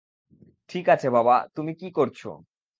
[0.69, 2.29] ঠিক আছে বাবা, তুমি কি করছো?